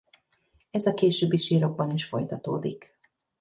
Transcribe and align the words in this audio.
Ez 0.71 0.85
a 0.85 0.93
későbbi 0.93 1.37
sírokban 1.37 1.89
is 1.91 2.05
folytatódik. 2.05 2.97